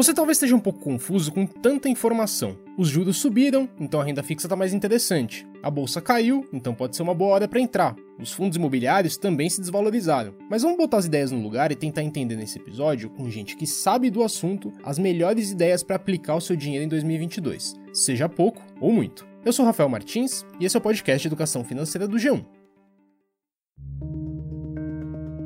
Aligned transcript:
Você 0.00 0.14
talvez 0.14 0.36
esteja 0.38 0.56
um 0.56 0.60
pouco 0.60 0.80
confuso 0.80 1.30
com 1.30 1.44
tanta 1.44 1.86
informação. 1.86 2.56
Os 2.78 2.88
juros 2.88 3.18
subiram, 3.18 3.68
então 3.78 4.00
a 4.00 4.04
renda 4.04 4.22
fixa 4.22 4.46
está 4.46 4.56
mais 4.56 4.72
interessante. 4.72 5.46
A 5.62 5.70
bolsa 5.70 6.00
caiu, 6.00 6.48
então 6.54 6.74
pode 6.74 6.96
ser 6.96 7.02
uma 7.02 7.12
boa 7.12 7.34
hora 7.34 7.46
para 7.46 7.60
entrar. 7.60 7.94
Os 8.18 8.32
fundos 8.32 8.56
imobiliários 8.56 9.18
também 9.18 9.50
se 9.50 9.60
desvalorizaram. 9.60 10.34
Mas 10.48 10.62
vamos 10.62 10.78
botar 10.78 10.96
as 10.96 11.04
ideias 11.04 11.30
no 11.30 11.42
lugar 11.42 11.70
e 11.70 11.76
tentar 11.76 12.02
entender 12.02 12.34
nesse 12.34 12.56
episódio, 12.58 13.10
com 13.10 13.28
gente 13.28 13.54
que 13.54 13.66
sabe 13.66 14.08
do 14.08 14.22
assunto, 14.22 14.72
as 14.82 14.98
melhores 14.98 15.50
ideias 15.50 15.82
para 15.82 15.96
aplicar 15.96 16.36
o 16.36 16.40
seu 16.40 16.56
dinheiro 16.56 16.86
em 16.86 16.88
2022, 16.88 17.74
seja 17.92 18.26
pouco 18.26 18.62
ou 18.80 18.90
muito. 18.90 19.28
Eu 19.44 19.52
sou 19.52 19.66
Rafael 19.66 19.90
Martins 19.90 20.46
e 20.58 20.64
esse 20.64 20.74
é 20.74 20.78
o 20.78 20.82
podcast 20.82 21.26
educação 21.26 21.62
financeira 21.62 22.08
do 22.08 22.16
G1. 22.16 22.42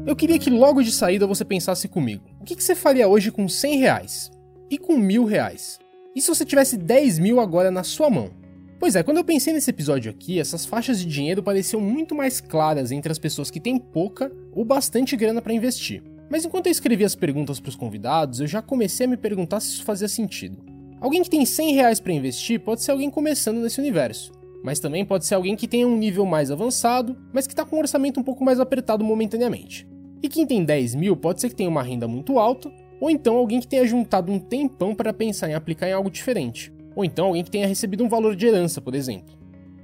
Eu 0.06 0.14
queria 0.14 0.38
que 0.38 0.48
logo 0.48 0.80
de 0.80 0.92
saída 0.92 1.26
você 1.26 1.44
pensasse 1.44 1.88
comigo: 1.88 2.22
o 2.40 2.44
que 2.44 2.54
você 2.54 2.76
faria 2.76 3.08
hoje 3.08 3.32
com 3.32 3.48
100 3.48 3.78
reais? 3.78 4.30
E 4.70 4.78
com 4.78 4.96
mil 4.96 5.24
reais. 5.24 5.78
E 6.14 6.20
se 6.20 6.28
você 6.28 6.44
tivesse 6.44 6.76
10 6.76 7.18
mil 7.18 7.40
agora 7.40 7.70
na 7.70 7.82
sua 7.82 8.08
mão? 8.08 8.30
Pois 8.78 8.96
é, 8.96 9.02
quando 9.02 9.18
eu 9.18 9.24
pensei 9.24 9.52
nesse 9.52 9.70
episódio 9.70 10.10
aqui, 10.10 10.38
essas 10.38 10.66
faixas 10.66 10.98
de 10.98 11.06
dinheiro 11.06 11.42
pareciam 11.42 11.80
muito 11.80 12.14
mais 12.14 12.40
claras 12.40 12.92
entre 12.92 13.10
as 13.10 13.18
pessoas 13.18 13.50
que 13.50 13.60
têm 13.60 13.78
pouca 13.78 14.30
ou 14.52 14.64
bastante 14.64 15.16
grana 15.16 15.40
para 15.40 15.54
investir. 15.54 16.02
Mas 16.30 16.44
enquanto 16.44 16.66
eu 16.66 16.72
escrevia 16.72 17.06
as 17.06 17.14
perguntas 17.14 17.60
para 17.60 17.68
os 17.68 17.76
convidados, 17.76 18.40
eu 18.40 18.46
já 18.46 18.60
comecei 18.60 19.06
a 19.06 19.08
me 19.08 19.16
perguntar 19.16 19.60
se 19.60 19.68
isso 19.68 19.84
fazia 19.84 20.08
sentido. 20.08 20.58
Alguém 21.00 21.22
que 21.22 21.30
tem 21.30 21.44
100 21.44 21.74
reais 21.74 22.00
para 22.00 22.12
investir 22.12 22.60
pode 22.60 22.82
ser 22.82 22.90
alguém 22.90 23.10
começando 23.10 23.60
nesse 23.60 23.80
universo, 23.80 24.32
mas 24.62 24.80
também 24.80 25.04
pode 25.04 25.26
ser 25.26 25.34
alguém 25.34 25.54
que 25.54 25.68
tenha 25.68 25.86
um 25.86 25.96
nível 25.96 26.24
mais 26.24 26.50
avançado, 26.50 27.16
mas 27.32 27.46
que 27.46 27.52
está 27.52 27.64
com 27.64 27.76
um 27.76 27.80
orçamento 27.80 28.18
um 28.18 28.22
pouco 28.22 28.44
mais 28.44 28.58
apertado 28.58 29.04
momentaneamente. 29.04 29.86
E 30.22 30.28
quem 30.28 30.46
tem 30.46 30.64
10 30.64 30.94
mil 30.94 31.16
pode 31.16 31.40
ser 31.40 31.50
que 31.50 31.54
tenha 31.54 31.68
uma 31.68 31.82
renda 31.82 32.08
muito 32.08 32.38
alta, 32.38 32.72
ou 33.00 33.10
então 33.10 33.36
alguém 33.36 33.60
que 33.60 33.66
tenha 33.66 33.86
juntado 33.86 34.32
um 34.32 34.38
tempão 34.38 34.94
para 34.94 35.12
pensar 35.12 35.48
em 35.48 35.54
aplicar 35.54 35.88
em 35.88 35.92
algo 35.92 36.10
diferente. 36.10 36.72
Ou 36.96 37.04
então 37.04 37.26
alguém 37.26 37.44
que 37.44 37.50
tenha 37.50 37.66
recebido 37.66 38.04
um 38.04 38.08
valor 38.08 38.36
de 38.36 38.46
herança, 38.46 38.80
por 38.80 38.94
exemplo. 38.94 39.34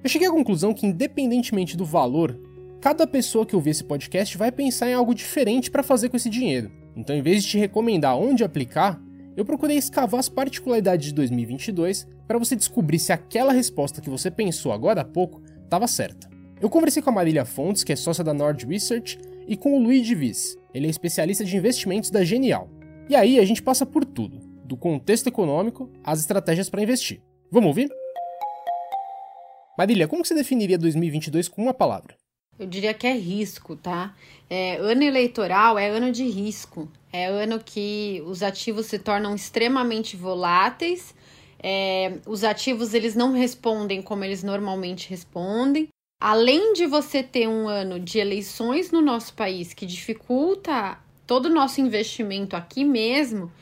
Eu 0.02 0.08
cheguei 0.08 0.28
à 0.28 0.30
conclusão 0.30 0.72
que, 0.72 0.86
independentemente 0.86 1.76
do 1.76 1.84
valor, 1.84 2.38
cada 2.80 3.06
pessoa 3.06 3.44
que 3.44 3.54
ouvir 3.54 3.70
esse 3.70 3.84
podcast 3.84 4.38
vai 4.38 4.50
pensar 4.50 4.88
em 4.88 4.94
algo 4.94 5.14
diferente 5.14 5.70
para 5.70 5.82
fazer 5.82 6.08
com 6.08 6.16
esse 6.16 6.30
dinheiro. 6.30 6.70
Então, 6.96 7.14
em 7.14 7.22
vez 7.22 7.42
de 7.42 7.50
te 7.50 7.58
recomendar 7.58 8.16
onde 8.16 8.42
aplicar, 8.42 9.00
eu 9.36 9.44
procurei 9.44 9.76
escavar 9.76 10.18
as 10.18 10.28
particularidades 10.28 11.06
de 11.06 11.14
2022 11.14 12.06
para 12.26 12.38
você 12.38 12.56
descobrir 12.56 12.98
se 12.98 13.12
aquela 13.12 13.52
resposta 13.52 14.00
que 14.00 14.10
você 14.10 14.30
pensou 14.30 14.72
agora 14.72 15.02
há 15.02 15.04
pouco 15.04 15.42
estava 15.64 15.86
certa. 15.86 16.28
Eu 16.60 16.68
conversei 16.68 17.02
com 17.02 17.10
a 17.10 17.12
Marília 17.12 17.44
Fontes, 17.44 17.84
que 17.84 17.92
é 17.92 17.96
sócia 17.96 18.22
da 18.22 18.34
Nord 18.34 18.66
Research, 18.66 19.18
e 19.46 19.56
com 19.56 19.78
o 19.78 19.82
Luiz 19.82 20.06
Divis. 20.06 20.56
Ele 20.74 20.86
é 20.86 20.90
especialista 20.90 21.44
de 21.44 21.56
investimentos 21.56 22.10
da 22.10 22.22
Genial. 22.22 22.68
E 23.10 23.16
aí 23.16 23.40
a 23.40 23.44
gente 23.44 23.60
passa 23.60 23.84
por 23.84 24.04
tudo, 24.04 24.38
do 24.64 24.76
contexto 24.76 25.26
econômico 25.26 25.90
às 26.04 26.20
estratégias 26.20 26.70
para 26.70 26.80
investir. 26.80 27.20
Vamos 27.50 27.66
ouvir? 27.66 27.90
Marília, 29.76 30.06
como 30.06 30.24
você 30.24 30.32
definiria 30.32 30.78
2022 30.78 31.48
com 31.48 31.60
uma 31.60 31.74
palavra? 31.74 32.14
Eu 32.56 32.68
diria 32.68 32.94
que 32.94 33.08
é 33.08 33.12
risco, 33.12 33.74
tá? 33.74 34.14
É, 34.48 34.76
ano 34.76 35.02
eleitoral 35.02 35.76
é 35.76 35.88
ano 35.88 36.12
de 36.12 36.22
risco. 36.22 36.88
É 37.12 37.26
ano 37.26 37.58
que 37.58 38.22
os 38.26 38.44
ativos 38.44 38.86
se 38.86 39.00
tornam 39.00 39.34
extremamente 39.34 40.16
voláteis. 40.16 41.12
É, 41.60 42.20
os 42.28 42.44
ativos 42.44 42.94
eles 42.94 43.16
não 43.16 43.32
respondem 43.32 44.00
como 44.00 44.22
eles 44.22 44.44
normalmente 44.44 45.10
respondem. 45.10 45.88
Além 46.22 46.74
de 46.74 46.86
você 46.86 47.24
ter 47.24 47.48
um 47.48 47.66
ano 47.66 47.98
de 47.98 48.20
eleições 48.20 48.92
no 48.92 49.02
nosso 49.02 49.34
país 49.34 49.74
que 49.74 49.84
dificulta 49.84 50.96
todo 51.30 51.46
o 51.46 51.54
nosso 51.54 51.80
investimento 51.80 52.56
aqui 52.56 52.84
mesmo, 52.84 53.52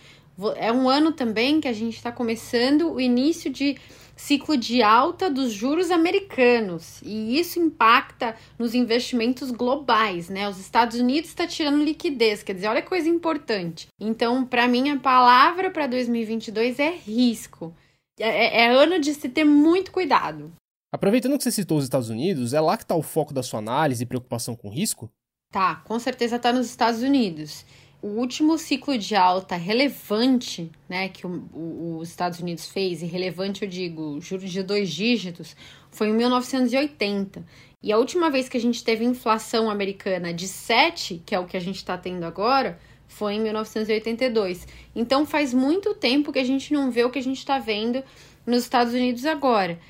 é 0.56 0.72
um 0.72 0.88
ano 0.88 1.12
também 1.12 1.60
que 1.60 1.68
a 1.68 1.72
gente 1.74 1.98
está 1.98 2.10
começando 2.10 2.90
o 2.90 2.98
início 2.98 3.50
de 3.52 3.76
ciclo 4.16 4.56
de 4.56 4.82
alta 4.82 5.28
dos 5.28 5.52
juros 5.52 5.90
americanos 5.90 6.98
e 7.02 7.38
isso 7.38 7.60
impacta 7.60 8.34
nos 8.58 8.74
investimentos 8.74 9.50
globais, 9.50 10.30
né? 10.30 10.48
Os 10.48 10.58
Estados 10.58 10.98
Unidos 10.98 11.28
está 11.28 11.46
tirando 11.46 11.84
liquidez, 11.84 12.42
quer 12.42 12.54
dizer, 12.54 12.68
olha 12.68 12.80
coisa 12.80 13.06
importante. 13.06 13.88
Então, 14.00 14.46
para 14.46 14.66
mim, 14.66 14.88
a 14.88 14.98
palavra 14.98 15.70
para 15.70 15.86
2022 15.86 16.78
é 16.78 16.88
risco. 16.88 17.74
É, 18.18 18.62
é, 18.62 18.64
é 18.64 18.68
ano 18.72 18.98
de 18.98 19.12
se 19.12 19.28
ter 19.28 19.44
muito 19.44 19.92
cuidado. 19.92 20.50
Aproveitando 20.90 21.36
que 21.36 21.44
você 21.44 21.52
citou 21.52 21.76
os 21.76 21.84
Estados 21.84 22.08
Unidos, 22.08 22.54
é 22.54 22.60
lá 22.62 22.78
que 22.78 22.84
está 22.84 22.94
o 22.94 23.02
foco 23.02 23.34
da 23.34 23.42
sua 23.42 23.58
análise 23.58 24.04
e 24.04 24.06
preocupação 24.06 24.56
com 24.56 24.70
risco? 24.70 25.10
Tá, 25.50 25.76
com 25.76 25.98
certeza 25.98 26.36
está 26.36 26.53
nos 26.53 26.66
Estados 26.66 27.00
Unidos. 27.00 27.64
O 28.03 28.09
último 28.09 28.59
ciclo 28.59 28.98
de 28.98 29.16
alta 29.16 29.56
relevante, 29.56 30.70
né, 30.86 31.09
que 31.09 31.26
o, 31.26 31.48
o, 31.54 31.98
os 31.98 32.10
Estados 32.10 32.38
Unidos 32.38 32.69
fez, 32.69 33.00
e 33.00 33.06
relevante 33.06 33.62
eu 33.62 33.69
digo, 33.69 34.20
juros 34.20 34.53
de 34.53 34.62
dois 34.62 34.91
dígitos, 34.91 35.56
foi 35.91 36.09
em 36.09 36.12
1980. 36.12 37.44
E 37.82 37.91
a 37.91 37.97
última 37.97 38.31
vez 38.31 38.47
que 38.47 38.59
a 38.59 38.60
gente 38.60 38.84
teve 38.84 39.06
inflação 39.06 39.70
americana 39.70 40.34
de 40.34 40.47
7, 40.47 41.22
que 41.25 41.34
é 41.34 41.38
o 41.38 41.47
que 41.47 41.56
a 41.56 41.60
gente 41.60 41.76
está 41.76 41.97
tendo 41.97 42.25
agora, 42.25 42.78
foi 43.06 43.34
em 43.34 43.41
1982. 43.41 44.69
Então 44.94 45.25
faz 45.25 45.54
muito 45.54 45.94
tempo 45.94 46.30
que 46.30 46.38
a 46.38 46.44
gente 46.44 46.75
não 46.75 46.91
vê 46.91 47.04
o 47.04 47.10
que 47.10 47.19
a 47.19 47.22
gente 47.22 47.38
está 47.38 47.59
vendo 47.59 48.04
nos 48.47 48.65
Estados 48.65 48.92
Unidos 48.92 49.25
agora. 49.25 49.80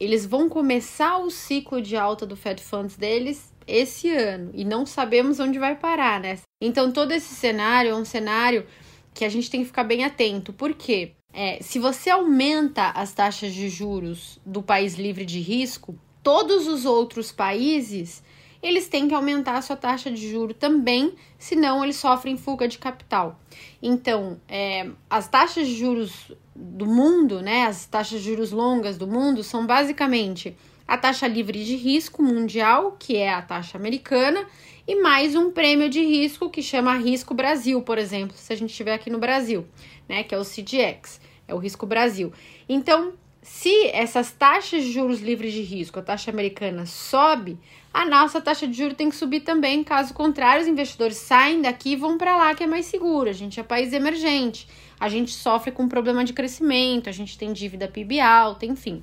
Eles 0.00 0.24
vão 0.24 0.48
começar 0.48 1.18
o 1.18 1.30
ciclo 1.30 1.82
de 1.82 1.96
alta 1.96 2.24
do 2.24 2.34
Fed 2.34 2.62
Funds 2.62 2.96
deles 2.96 3.51
esse 3.66 4.10
ano 4.10 4.50
e 4.54 4.64
não 4.64 4.84
sabemos 4.84 5.40
onde 5.40 5.58
vai 5.58 5.76
parar, 5.76 6.20
né? 6.20 6.38
Então 6.60 6.92
todo 6.92 7.12
esse 7.12 7.34
cenário 7.34 7.90
é 7.90 7.94
um 7.94 8.04
cenário 8.04 8.66
que 9.14 9.24
a 9.24 9.28
gente 9.28 9.50
tem 9.50 9.60
que 9.60 9.66
ficar 9.66 9.84
bem 9.84 10.04
atento. 10.04 10.52
Por 10.52 10.74
quê? 10.74 11.12
É, 11.32 11.58
se 11.62 11.78
você 11.78 12.10
aumenta 12.10 12.90
as 12.90 13.12
taxas 13.12 13.54
de 13.54 13.68
juros 13.68 14.38
do 14.44 14.62
país 14.62 14.94
livre 14.94 15.24
de 15.24 15.40
risco, 15.40 15.98
todos 16.22 16.66
os 16.66 16.84
outros 16.84 17.32
países 17.32 18.22
eles 18.62 18.88
têm 18.88 19.08
que 19.08 19.14
aumentar 19.14 19.56
a 19.56 19.62
sua 19.62 19.74
taxa 19.74 20.10
de 20.10 20.30
juro 20.30 20.54
também, 20.54 21.14
senão 21.36 21.82
eles 21.82 21.96
sofrem 21.96 22.36
fuga 22.36 22.68
de 22.68 22.78
capital. 22.78 23.40
Então, 23.82 24.40
é, 24.48 24.88
as 25.10 25.26
taxas 25.26 25.66
de 25.66 25.74
juros 25.74 26.30
do 26.54 26.86
mundo, 26.86 27.42
né, 27.42 27.66
as 27.66 27.86
taxas 27.86 28.20
de 28.20 28.28
juros 28.30 28.52
longas 28.52 28.96
do 28.96 29.06
mundo, 29.06 29.42
são 29.42 29.66
basicamente 29.66 30.56
a 30.92 30.98
taxa 30.98 31.26
livre 31.26 31.64
de 31.64 31.74
risco 31.74 32.22
mundial, 32.22 32.98
que 32.98 33.16
é 33.16 33.32
a 33.32 33.40
taxa 33.40 33.78
americana, 33.78 34.44
e 34.86 34.94
mais 35.00 35.34
um 35.34 35.50
prêmio 35.50 35.88
de 35.88 36.02
risco 36.02 36.50
que 36.50 36.60
chama 36.60 36.98
Risco 36.98 37.32
Brasil, 37.32 37.80
por 37.80 37.96
exemplo, 37.96 38.36
se 38.36 38.52
a 38.52 38.56
gente 38.56 38.68
estiver 38.68 38.92
aqui 38.92 39.08
no 39.08 39.18
Brasil, 39.18 39.66
né, 40.06 40.22
que 40.22 40.34
é 40.34 40.38
o 40.38 40.44
CDX, 40.44 41.18
é 41.48 41.54
o 41.54 41.56
Risco 41.56 41.86
Brasil. 41.86 42.30
Então, 42.68 43.14
se 43.40 43.86
essas 43.86 44.32
taxas 44.32 44.84
de 44.84 44.92
juros 44.92 45.22
livres 45.22 45.54
de 45.54 45.62
risco, 45.62 45.98
a 45.98 46.02
taxa 46.02 46.30
americana 46.30 46.84
sobe, 46.84 47.58
a 47.92 48.04
nossa 48.04 48.38
taxa 48.38 48.68
de 48.68 48.74
juros 48.74 48.94
tem 48.94 49.08
que 49.08 49.16
subir 49.16 49.40
também, 49.40 49.82
caso 49.82 50.12
contrário, 50.12 50.62
os 50.62 50.68
investidores 50.68 51.16
saem 51.16 51.62
daqui 51.62 51.92
e 51.92 51.96
vão 51.96 52.18
para 52.18 52.36
lá, 52.36 52.54
que 52.54 52.64
é 52.64 52.66
mais 52.66 52.84
seguro. 52.84 53.30
A 53.30 53.32
gente 53.32 53.58
é 53.58 53.62
país 53.62 53.94
emergente, 53.94 54.68
a 55.00 55.08
gente 55.08 55.32
sofre 55.32 55.72
com 55.72 55.88
problema 55.88 56.22
de 56.22 56.32
crescimento, 56.32 57.08
a 57.08 57.12
gente 57.12 57.36
tem 57.36 57.52
dívida 57.52 57.88
PIB 57.88 58.20
alta, 58.20 58.64
enfim. 58.64 59.02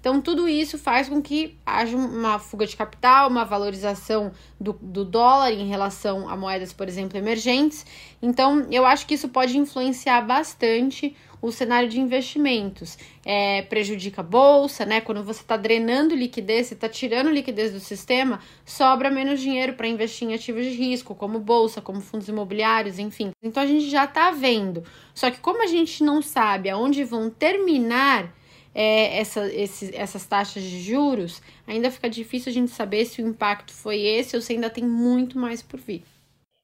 Então, 0.00 0.20
tudo 0.20 0.48
isso 0.48 0.78
faz 0.78 1.08
com 1.08 1.20
que 1.20 1.58
haja 1.66 1.96
uma 1.96 2.38
fuga 2.38 2.66
de 2.66 2.76
capital, 2.76 3.28
uma 3.28 3.44
valorização 3.44 4.32
do, 4.60 4.72
do 4.80 5.04
dólar 5.04 5.52
em 5.52 5.66
relação 5.66 6.28
a 6.28 6.36
moedas, 6.36 6.72
por 6.72 6.86
exemplo, 6.88 7.18
emergentes. 7.18 7.84
Então, 8.22 8.66
eu 8.70 8.86
acho 8.86 9.06
que 9.06 9.14
isso 9.14 9.28
pode 9.28 9.58
influenciar 9.58 10.20
bastante 10.22 11.16
o 11.40 11.50
cenário 11.52 11.88
de 11.88 12.00
investimentos. 12.00 12.98
É, 13.24 13.62
prejudica 13.62 14.20
a 14.20 14.24
bolsa, 14.24 14.84
né? 14.84 15.00
Quando 15.00 15.22
você 15.22 15.40
está 15.40 15.56
drenando 15.56 16.14
liquidez, 16.14 16.68
você 16.68 16.74
está 16.74 16.88
tirando 16.88 17.30
liquidez 17.30 17.72
do 17.72 17.80
sistema, 17.80 18.40
sobra 18.64 19.10
menos 19.10 19.40
dinheiro 19.40 19.74
para 19.74 19.86
investir 19.86 20.28
em 20.28 20.34
ativos 20.34 20.64
de 20.64 20.72
risco, 20.72 21.14
como 21.14 21.38
bolsa, 21.38 21.80
como 21.80 22.00
fundos 22.00 22.28
imobiliários, 22.28 22.98
enfim. 22.98 23.30
Então 23.42 23.62
a 23.62 23.66
gente 23.66 23.88
já 23.88 24.04
está 24.04 24.30
vendo. 24.30 24.82
Só 25.14 25.30
que 25.30 25.38
como 25.38 25.62
a 25.62 25.66
gente 25.66 26.02
não 26.02 26.22
sabe 26.22 26.70
aonde 26.70 27.04
vão 27.04 27.30
terminar 27.30 28.32
é, 28.80 29.18
essa, 29.18 29.52
esse, 29.52 29.92
essas 29.92 30.24
taxas 30.24 30.62
de 30.62 30.80
juros, 30.80 31.42
ainda 31.66 31.90
fica 31.90 32.08
difícil 32.08 32.50
a 32.50 32.54
gente 32.54 32.70
saber 32.70 33.06
se 33.06 33.20
o 33.20 33.26
impacto 33.26 33.72
foi 33.72 34.00
esse 34.00 34.36
ou 34.36 34.40
se 34.40 34.52
ainda 34.52 34.70
tem 34.70 34.84
muito 34.84 35.36
mais 35.36 35.60
por 35.60 35.80
vir. 35.80 36.04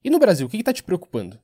E 0.04 0.08
no 0.08 0.20
Brasil, 0.20 0.46
o 0.46 0.48
que 0.48 0.56
está 0.56 0.72
te 0.72 0.84
preocupando? 0.84 1.36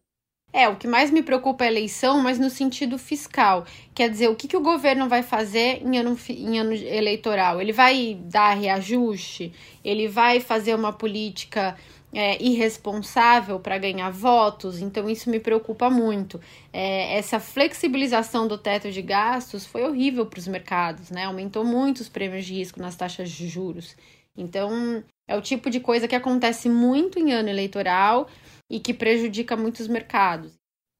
É, 0.53 0.69
o 0.69 0.77
que 0.77 0.87
mais 0.87 1.11
me 1.11 1.25
preocupa 1.25 1.65
é 1.65 1.67
a 1.67 1.71
eleição, 1.73 2.23
mas 2.23 2.39
no 2.39 2.49
sentido 2.49 2.99
fiscal. 2.99 3.67
Quer 3.93 4.11
dizer, 4.11 4.29
o 4.29 4.37
que, 4.37 4.47
que 4.47 4.57
o 4.57 4.61
governo 4.61 5.09
vai 5.09 5.25
fazer 5.25 5.83
em 5.85 5.99
ano, 5.99 6.17
em 6.29 6.61
ano 6.61 6.73
eleitoral? 6.73 7.61
Ele 7.61 7.73
vai 7.73 8.17
dar 8.27 8.55
reajuste? 8.55 9.53
Ele 9.85 10.07
vai 10.07 10.39
fazer 10.39 10.77
uma 10.77 10.93
política 10.93 11.77
é, 12.13 12.43
irresponsável 12.43 13.61
para 13.61 13.79
ganhar 13.79 14.11
votos, 14.11 14.81
então 14.81 15.09
isso 15.09 15.31
me 15.31 15.39
preocupa 15.39 15.89
muito. 15.89 16.41
É, 16.73 17.17
essa 17.17 17.39
flexibilização 17.39 18.49
do 18.49 18.59
teto 18.59 18.91
de 18.91 19.03
gastos 19.03 19.65
foi 19.65 19.83
horrível 19.83 20.27
para 20.27 20.39
os 20.39 20.49
mercados, 20.49 21.11
né? 21.11 21.25
Aumentou 21.25 21.65
muito 21.65 22.01
os 22.01 22.09
prêmios 22.09 22.45
de 22.45 22.55
risco 22.55 22.81
nas 22.81 22.97
taxas 22.97 23.31
de 23.31 23.49
juros. 23.49 23.97
Então, 24.37 25.05
é 25.29 25.37
o 25.37 25.43
tipo 25.43 25.71
de 25.71 25.81
coisa 25.81 26.09
que 26.09 26.15
acontece 26.15 26.69
muito 26.69 27.19
em 27.19 27.33
ano 27.33 27.49
eleitoral 27.49 28.29
e 28.69 28.81
que 28.81 28.95
prejudica 28.95 29.57
muitos 29.57 29.87
mercados. 29.87 30.53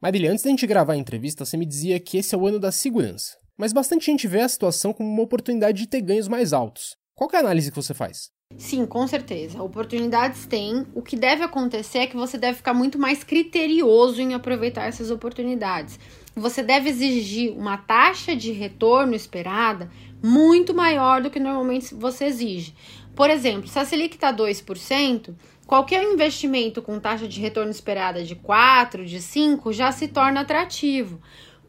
Marília, 0.03 0.31
antes 0.31 0.45
da 0.45 0.51
gente 0.51 0.67
gravar 0.67 0.95
a 0.95 0.97
entrevista, 0.97 1.45
você 1.45 1.57
me 1.57 1.67
dizia 1.67 2.01
que 2.01 2.19
esse 2.19 2.35
é 2.35 2.39
o 2.39 2.47
ano 2.47 2.59
da 2.59 2.73
segurança. 2.73 3.37
Mas 3.59 3.73
bastante 3.73 4.07
gente 4.07 4.27
vê 4.27 4.41
a 4.41 4.49
situação 4.49 4.93
como 4.93 5.09
uma 5.09 5.23
oportunidade 5.23 5.79
de 5.79 5.87
ter 5.87 6.01
ganhos 6.01 6.27
mais 6.27 6.53
altos. 6.53 6.97
Qual 7.15 7.29
é 7.35 7.37
a 7.37 7.41
análise 7.41 7.71
que 7.71 7.77
você 7.77 7.93
faz? 7.93 8.31
Sim, 8.61 8.85
com 8.85 9.07
certeza. 9.07 9.63
Oportunidades 9.63 10.45
tem. 10.45 10.87
O 10.95 11.01
que 11.01 11.17
deve 11.17 11.43
acontecer 11.43 12.01
é 12.01 12.07
que 12.07 12.15
você 12.15 12.37
deve 12.37 12.59
ficar 12.59 12.75
muito 12.75 12.99
mais 12.99 13.25
criterioso 13.25 14.21
em 14.21 14.35
aproveitar 14.35 14.87
essas 14.87 15.11
oportunidades. 15.11 15.99
Você 16.37 16.63
deve 16.63 16.91
exigir 16.91 17.53
uma 17.57 17.79
taxa 17.79 18.37
de 18.37 18.53
retorno 18.53 19.15
esperada 19.15 19.91
muito 20.23 20.75
maior 20.75 21.23
do 21.23 21.31
que 21.31 21.41
normalmente 21.41 21.95
você 21.95 22.27
exige. 22.27 22.75
Por 23.17 23.31
exemplo, 23.31 23.67
se 23.67 23.79
a 23.79 23.85
Selic 23.85 24.17
está 24.17 24.31
2%, 24.31 25.35
qualquer 25.67 26.05
investimento 26.05 26.83
com 26.83 27.01
taxa 27.01 27.27
de 27.27 27.41
retorno 27.41 27.71
esperada 27.71 28.23
de 28.23 28.35
4, 28.35 29.07
de 29.07 29.23
5 29.23 29.73
já 29.73 29.91
se 29.91 30.07
torna 30.07 30.43
atrativo. 30.43 31.21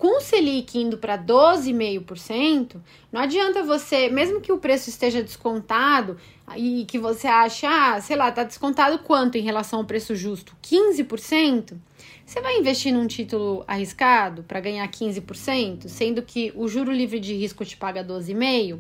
Com 0.01 0.18
o 0.18 0.19
Selic 0.19 0.80
indo 0.80 0.98
para 0.98 1.15
12,5%, 1.15 2.77
não 3.12 3.21
adianta 3.21 3.62
você, 3.62 4.09
mesmo 4.09 4.42
que 4.42 4.51
o 4.51 4.57
preço 4.57 4.89
esteja 4.89 5.21
descontado 5.21 6.18
e 6.57 6.86
que 6.86 6.98
você 6.98 7.27
ache, 7.27 7.68
ah, 7.68 8.01
sei 8.01 8.15
lá, 8.15 8.30
está 8.30 8.44
descontado 8.44 8.98
quanto 8.98 9.38
em 9.38 9.42
relação 9.42 9.77
ao 9.77 9.86
preço 9.86 10.15
justo? 10.15 10.56
15%? 10.63 11.77
Você 12.25 12.42
vai 12.42 12.57
investir 12.57 12.92
num 12.92 13.06
título 13.06 13.63
arriscado 13.68 14.42
para 14.42 14.59
ganhar 14.59 14.88
15%, 14.89 15.88
sendo 15.88 16.24
que 16.24 16.51
o 16.56 16.68
juro 16.68 16.92
livre 16.92 17.19
de 17.19 17.36
risco 17.36 17.63
te 17.63 17.77
paga 17.77 18.04
12,5%? 18.04 18.80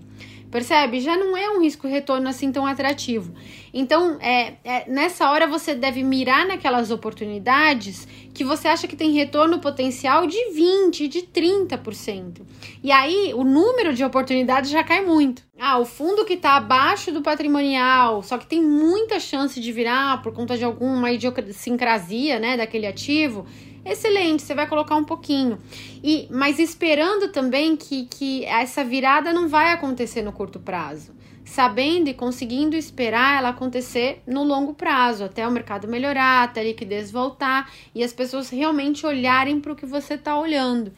Percebe? 0.51 0.99
Já 0.99 1.15
não 1.15 1.37
é 1.37 1.49
um 1.49 1.61
risco-retorno 1.61 2.27
assim 2.27 2.51
tão 2.51 2.65
atrativo. 2.65 3.33
Então, 3.73 4.17
é, 4.19 4.55
é, 4.65 4.89
nessa 4.89 5.31
hora 5.31 5.47
você 5.47 5.73
deve 5.73 6.03
mirar 6.03 6.45
naquelas 6.45 6.91
oportunidades 6.91 8.05
que 8.33 8.43
você 8.43 8.67
acha 8.67 8.87
que 8.87 8.95
tem 8.95 9.11
retorno 9.11 9.59
potencial 9.59 10.27
de 10.27 10.37
20%, 10.53 11.07
de 11.07 11.21
30%. 11.21 12.41
E 12.83 12.91
aí 12.91 13.33
o 13.33 13.43
número 13.45 13.93
de 13.93 14.03
oportunidades 14.03 14.69
já 14.69 14.83
cai 14.83 15.05
muito. 15.05 15.41
Ah, 15.57 15.77
o 15.77 15.85
fundo 15.85 16.25
que 16.25 16.33
está 16.33 16.57
abaixo 16.57 17.11
do 17.11 17.21
patrimonial, 17.21 18.21
só 18.23 18.37
que 18.37 18.45
tem 18.45 18.61
muita 18.61 19.19
chance 19.19 19.59
de 19.59 19.71
virar 19.71 20.21
por 20.21 20.33
conta 20.33 20.57
de 20.57 20.65
alguma 20.65 21.11
idiosincrasia 21.11 22.39
né, 22.39 22.57
daquele 22.57 22.87
ativo 22.87 23.45
excelente, 23.85 24.43
você 24.43 24.53
vai 24.53 24.67
colocar 24.67 24.95
um 24.95 25.03
pouquinho. 25.03 25.57
E 26.03 26.27
mas 26.29 26.59
esperando 26.59 27.31
também 27.31 27.75
que, 27.75 28.05
que 28.05 28.45
essa 28.45 28.83
virada 28.83 29.33
não 29.33 29.47
vai 29.47 29.71
acontecer 29.71 30.21
no 30.21 30.31
curto 30.31 30.59
prazo. 30.59 31.13
Sabendo 31.43 32.07
e 32.07 32.13
conseguindo 32.13 32.77
esperar 32.77 33.39
ela 33.39 33.49
acontecer 33.49 34.21
no 34.25 34.43
longo 34.43 34.73
prazo, 34.73 35.23
até 35.23 35.45
o 35.45 35.51
mercado 35.51 35.87
melhorar, 35.87 36.43
até 36.43 36.61
a 36.61 36.63
liquidez 36.63 37.11
voltar 37.11 37.69
e 37.93 38.03
as 38.03 38.13
pessoas 38.13 38.49
realmente 38.49 39.05
olharem 39.05 39.59
para 39.59 39.73
o 39.73 39.75
que 39.75 39.85
você 39.85 40.13
está 40.13 40.39
olhando. 40.39 40.93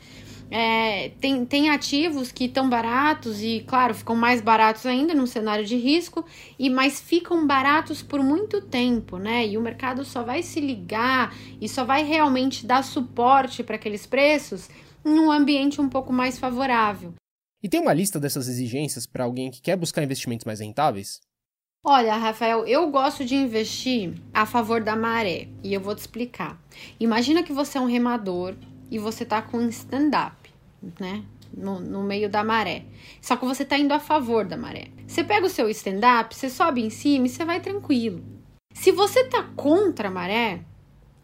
É, 0.55 1.09
tem, 1.19 1.43
tem 1.47 1.71
ativos 1.71 2.31
que 2.31 2.45
estão 2.45 2.69
baratos 2.69 3.41
e, 3.41 3.65
claro, 3.67 3.95
ficam 3.95 4.15
mais 4.15 4.39
baratos 4.39 4.85
ainda 4.85 5.11
num 5.11 5.25
cenário 5.25 5.65
de 5.65 5.75
risco, 5.75 6.23
e 6.59 6.69
mas 6.69 7.01
ficam 7.01 7.47
baratos 7.47 8.03
por 8.03 8.21
muito 8.21 8.61
tempo, 8.61 9.17
né? 9.17 9.47
E 9.47 9.57
o 9.57 9.61
mercado 9.61 10.05
só 10.05 10.21
vai 10.21 10.43
se 10.43 10.59
ligar 10.59 11.35
e 11.59 11.67
só 11.67 11.83
vai 11.83 12.03
realmente 12.03 12.67
dar 12.67 12.83
suporte 12.83 13.63
para 13.63 13.77
aqueles 13.77 14.05
preços 14.05 14.69
em 15.03 15.17
um 15.17 15.31
ambiente 15.31 15.81
um 15.81 15.89
pouco 15.89 16.13
mais 16.13 16.37
favorável. 16.37 17.15
E 17.63 17.67
tem 17.67 17.79
uma 17.79 17.93
lista 17.93 18.19
dessas 18.19 18.47
exigências 18.47 19.07
para 19.07 19.23
alguém 19.23 19.49
que 19.49 19.59
quer 19.59 19.75
buscar 19.75 20.03
investimentos 20.03 20.45
mais 20.45 20.59
rentáveis? 20.59 21.19
Olha, 21.83 22.15
Rafael, 22.15 22.63
eu 22.67 22.91
gosto 22.91 23.25
de 23.25 23.33
investir 23.33 24.13
a 24.31 24.45
favor 24.45 24.83
da 24.83 24.95
maré 24.95 25.47
e 25.63 25.73
eu 25.73 25.81
vou 25.81 25.95
te 25.95 25.99
explicar. 25.99 26.61
Imagina 26.99 27.41
que 27.41 27.51
você 27.51 27.79
é 27.79 27.81
um 27.81 27.87
remador 27.87 28.53
e 28.91 28.99
você 28.99 29.25
tá 29.25 29.41
com 29.41 29.59
stand-up 29.69 30.42
né? 30.99 31.23
No, 31.55 31.79
no, 31.79 32.03
meio 32.03 32.29
da 32.29 32.43
maré. 32.43 32.83
Só 33.21 33.35
que 33.35 33.45
você 33.45 33.63
tá 33.63 33.77
indo 33.77 33.93
a 33.93 33.99
favor 33.99 34.45
da 34.45 34.57
maré. 34.57 34.87
Você 35.05 35.23
pega 35.23 35.45
o 35.45 35.49
seu 35.49 35.69
stand-up, 35.69 36.35
você 36.35 36.49
sobe 36.49 36.81
em 36.81 36.89
cima 36.89 37.27
e 37.27 37.29
você 37.29 37.45
vai 37.45 37.59
tranquilo. 37.59 38.23
Se 38.73 38.91
você 38.91 39.23
tá 39.25 39.43
contra 39.55 40.07
a 40.07 40.11
maré, 40.11 40.61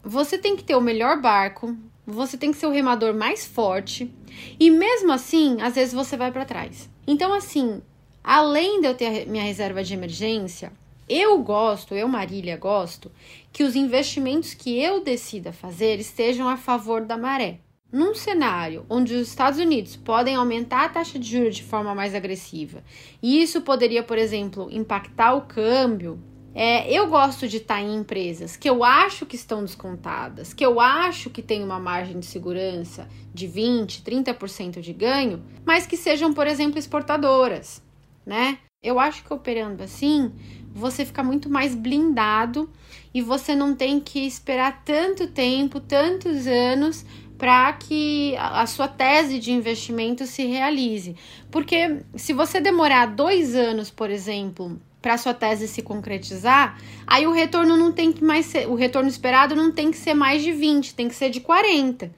você 0.02 0.38
tem 0.38 0.56
que 0.56 0.62
ter 0.62 0.76
o 0.76 0.80
melhor 0.80 1.20
barco, 1.20 1.76
você 2.06 2.38
tem 2.38 2.52
que 2.52 2.58
ser 2.58 2.66
o 2.66 2.70
remador 2.70 3.12
mais 3.12 3.44
forte, 3.44 4.12
e 4.58 4.70
mesmo 4.70 5.12
assim, 5.12 5.60
às 5.60 5.74
vezes 5.74 5.92
você 5.92 6.16
vai 6.16 6.30
para 6.30 6.44
trás. 6.44 6.88
Então, 7.06 7.32
assim, 7.32 7.82
além 8.22 8.80
de 8.80 8.86
eu 8.86 8.94
ter 8.94 9.26
minha 9.26 9.44
reserva 9.44 9.82
de 9.82 9.94
emergência, 9.94 10.72
eu 11.08 11.36
gosto, 11.42 11.94
eu, 11.94 12.06
Marília, 12.06 12.56
gosto 12.56 13.10
que 13.52 13.64
os 13.64 13.74
investimentos 13.74 14.54
que 14.54 14.80
eu 14.80 15.02
decida 15.02 15.52
fazer 15.52 15.98
estejam 15.98 16.48
a 16.48 16.56
favor 16.56 17.04
da 17.04 17.16
maré. 17.16 17.58
Num 17.92 18.14
cenário 18.14 18.86
onde 18.88 19.14
os 19.14 19.28
Estados 19.28 19.58
Unidos 19.58 19.96
podem 19.96 20.36
aumentar 20.36 20.84
a 20.84 20.88
taxa 20.88 21.18
de 21.18 21.28
juros 21.28 21.56
de 21.56 21.64
forma 21.64 21.94
mais 21.94 22.14
agressiva, 22.14 22.84
e 23.20 23.42
isso 23.42 23.62
poderia, 23.62 24.02
por 24.02 24.16
exemplo, 24.16 24.68
impactar 24.70 25.34
o 25.34 25.42
câmbio, 25.42 26.22
é, 26.54 26.92
eu 26.92 27.06
gosto 27.06 27.46
de 27.46 27.58
estar 27.58 27.80
em 27.80 27.94
empresas 27.96 28.56
que 28.56 28.68
eu 28.68 28.82
acho 28.82 29.24
que 29.24 29.36
estão 29.36 29.64
descontadas, 29.64 30.52
que 30.52 30.64
eu 30.64 30.80
acho 30.80 31.30
que 31.30 31.42
tem 31.42 31.62
uma 31.62 31.78
margem 31.78 32.18
de 32.18 32.26
segurança 32.26 33.08
de 33.32 33.46
20, 33.46 34.02
30% 34.02 34.80
de 34.80 34.92
ganho, 34.92 35.42
mas 35.64 35.86
que 35.86 35.96
sejam, 35.96 36.32
por 36.32 36.46
exemplo, 36.46 36.78
exportadoras, 36.78 37.82
né? 38.26 38.58
Eu 38.82 38.98
acho 38.98 39.22
que 39.22 39.32
operando 39.32 39.82
assim, 39.82 40.32
você 40.72 41.04
fica 41.04 41.22
muito 41.22 41.50
mais 41.50 41.74
blindado 41.74 42.68
e 43.12 43.20
você 43.20 43.54
não 43.54 43.74
tem 43.74 44.00
que 44.00 44.26
esperar 44.26 44.82
tanto 44.84 45.26
tempo, 45.28 45.78
tantos 45.78 46.46
anos 46.46 47.04
para 47.40 47.72
que 47.72 48.36
a 48.36 48.66
sua 48.66 48.86
tese 48.86 49.38
de 49.38 49.50
investimento 49.50 50.26
se 50.26 50.44
realize. 50.44 51.16
Porque 51.50 52.02
se 52.14 52.34
você 52.34 52.60
demorar 52.60 53.06
dois 53.06 53.56
anos, 53.56 53.90
por 53.90 54.10
exemplo, 54.10 54.78
para 55.00 55.16
sua 55.16 55.32
tese 55.32 55.66
se 55.66 55.80
concretizar, 55.80 56.78
aí 57.06 57.26
o 57.26 57.32
retorno 57.32 57.78
não 57.78 57.92
tem 57.92 58.12
que 58.12 58.22
mais 58.22 58.44
ser, 58.44 58.68
o 58.68 58.74
retorno 58.74 59.08
esperado 59.08 59.56
não 59.56 59.72
tem 59.72 59.90
que 59.90 59.96
ser 59.96 60.12
mais 60.12 60.42
de 60.42 60.52
20, 60.52 60.94
tem 60.94 61.08
que 61.08 61.14
ser 61.14 61.30
de 61.30 61.40
40, 61.40 62.12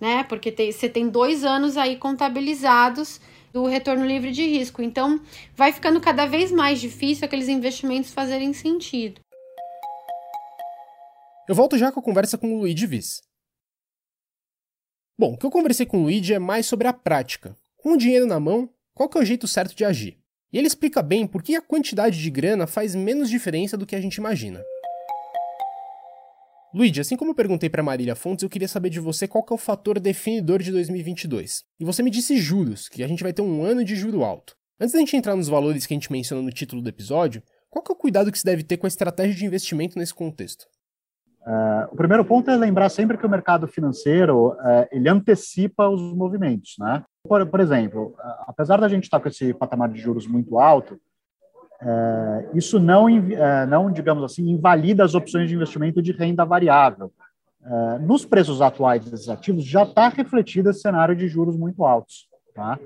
né? 0.00 0.24
Porque 0.24 0.50
tem, 0.50 0.72
você 0.72 0.88
tem 0.88 1.10
dois 1.10 1.44
anos 1.44 1.76
aí 1.76 1.96
contabilizados 1.96 3.20
do 3.52 3.66
retorno 3.66 4.06
livre 4.06 4.32
de 4.32 4.46
risco. 4.46 4.80
Então, 4.80 5.20
vai 5.54 5.72
ficando 5.72 6.00
cada 6.00 6.24
vez 6.24 6.50
mais 6.50 6.80
difícil 6.80 7.26
aqueles 7.26 7.50
investimentos 7.50 8.14
fazerem 8.14 8.54
sentido. 8.54 9.20
Eu 11.46 11.54
volto 11.54 11.76
já 11.76 11.92
com 11.92 12.00
a 12.00 12.02
conversa 12.02 12.38
com 12.38 12.54
o 12.54 12.60
Luigi 12.60 12.86
Viz. 12.86 13.33
Bom, 15.16 15.34
o 15.34 15.38
que 15.38 15.46
eu 15.46 15.50
conversei 15.50 15.86
com 15.86 15.98
o 15.98 16.02
Luigi 16.02 16.34
é 16.34 16.40
mais 16.40 16.66
sobre 16.66 16.88
a 16.88 16.92
prática. 16.92 17.56
Com 17.76 17.92
o 17.92 17.96
dinheiro 17.96 18.26
na 18.26 18.40
mão, 18.40 18.68
qual 18.92 19.08
que 19.08 19.16
é 19.16 19.20
o 19.20 19.24
jeito 19.24 19.46
certo 19.46 19.72
de 19.72 19.84
agir? 19.84 20.18
E 20.52 20.58
ele 20.58 20.66
explica 20.66 21.00
bem 21.02 21.24
por 21.24 21.40
que 21.40 21.54
a 21.54 21.62
quantidade 21.62 22.20
de 22.20 22.28
grana 22.28 22.66
faz 22.66 22.96
menos 22.96 23.30
diferença 23.30 23.76
do 23.76 23.86
que 23.86 23.94
a 23.94 24.00
gente 24.00 24.16
imagina. 24.16 24.60
Luigi, 26.74 27.00
assim 27.00 27.16
como 27.16 27.30
eu 27.30 27.34
perguntei 27.36 27.70
para 27.70 27.80
Marília 27.80 28.16
Fontes, 28.16 28.42
eu 28.42 28.50
queria 28.50 28.66
saber 28.66 28.90
de 28.90 28.98
você 28.98 29.28
qual 29.28 29.46
é 29.48 29.54
o 29.54 29.56
fator 29.58 30.00
definidor 30.00 30.60
de 30.60 30.72
2022. 30.72 31.62
E 31.78 31.84
você 31.84 32.02
me 32.02 32.10
disse 32.10 32.36
juros, 32.36 32.88
que 32.88 33.04
a 33.04 33.06
gente 33.06 33.22
vai 33.22 33.32
ter 33.32 33.42
um 33.42 33.62
ano 33.62 33.84
de 33.84 33.94
juro 33.94 34.24
alto. 34.24 34.56
Antes 34.80 34.94
da 34.94 34.98
gente 34.98 35.16
entrar 35.16 35.36
nos 35.36 35.46
valores 35.46 35.86
que 35.86 35.94
a 35.94 35.96
gente 35.96 36.10
menciona 36.10 36.42
no 36.42 36.50
título 36.50 36.82
do 36.82 36.88
episódio, 36.88 37.40
qual 37.70 37.84
é 37.88 37.92
o 37.92 37.96
cuidado 37.96 38.32
que 38.32 38.38
se 38.38 38.44
deve 38.44 38.64
ter 38.64 38.78
com 38.78 38.86
a 38.86 38.88
estratégia 38.88 39.36
de 39.36 39.44
investimento 39.44 39.96
nesse 39.96 40.12
contexto? 40.12 40.66
Uh, 41.46 41.92
o 41.92 41.96
primeiro 41.96 42.24
ponto 42.24 42.50
é 42.50 42.56
lembrar 42.56 42.88
sempre 42.88 43.18
que 43.18 43.26
o 43.26 43.28
mercado 43.28 43.68
financeiro 43.68 44.52
uh, 44.52 44.88
ele 44.90 45.10
antecipa 45.10 45.86
os 45.90 46.00
movimentos, 46.14 46.76
né? 46.78 47.04
Por, 47.22 47.44
por 47.44 47.60
exemplo, 47.60 48.14
uh, 48.18 48.44
apesar 48.46 48.80
da 48.80 48.88
gente 48.88 49.04
estar 49.04 49.20
com 49.20 49.28
esse 49.28 49.52
patamar 49.52 49.90
de 49.90 50.00
juros 50.00 50.26
muito 50.26 50.58
alto, 50.58 50.98
isso 52.54 52.80
não, 52.80 53.06
não, 53.68 53.92
digamos 53.92 54.24
assim, 54.24 54.48
invalida 54.48 55.04
as 55.04 55.14
opções 55.14 55.50
de 55.50 55.54
investimento 55.54 56.00
de 56.00 56.12
renda 56.12 56.42
variável. 56.42 57.12
nos 58.00 58.24
preços 58.24 58.62
atuais 58.62 59.04
desses 59.04 59.28
ativos 59.28 59.66
já 59.66 59.82
está 59.82 60.08
refletido 60.08 60.70
esse 60.70 60.80
cenário 60.80 61.14
de 61.14 61.28
juros 61.28 61.58
muito 61.58 61.84
altos, 61.84 62.26
tá? 62.54 62.78